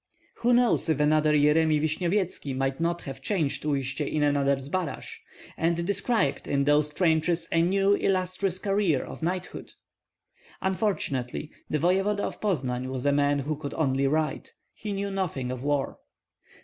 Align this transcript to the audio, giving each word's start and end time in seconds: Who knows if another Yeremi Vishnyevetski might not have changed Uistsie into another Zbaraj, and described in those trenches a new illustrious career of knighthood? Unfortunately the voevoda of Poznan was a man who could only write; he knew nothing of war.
Who 0.37 0.51
knows 0.53 0.89
if 0.89 0.99
another 0.99 1.31
Yeremi 1.31 1.79
Vishnyevetski 1.79 2.55
might 2.55 2.79
not 2.79 3.01
have 3.03 3.21
changed 3.21 3.61
Uistsie 3.61 4.11
into 4.11 4.25
another 4.25 4.55
Zbaraj, 4.55 5.05
and 5.57 5.85
described 5.85 6.47
in 6.47 6.63
those 6.63 6.91
trenches 6.91 7.47
a 7.51 7.61
new 7.61 7.93
illustrious 7.95 8.57
career 8.57 9.03
of 9.03 9.21
knighthood? 9.21 9.73
Unfortunately 10.59 11.51
the 11.69 11.77
voevoda 11.77 12.21
of 12.23 12.41
Poznan 12.41 12.87
was 12.87 13.05
a 13.05 13.11
man 13.11 13.37
who 13.37 13.55
could 13.55 13.75
only 13.75 14.07
write; 14.07 14.53
he 14.73 14.91
knew 14.91 15.11
nothing 15.11 15.51
of 15.51 15.61
war. 15.63 15.99